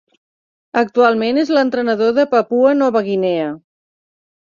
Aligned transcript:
Actualment 0.81 1.39
és 1.43 1.53
l'entrenador 1.57 2.17
de 2.21 2.27
Papua 2.35 2.75
Nova 2.83 3.07
Guinea. 3.13 3.55